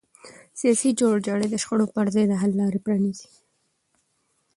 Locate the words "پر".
1.93-2.05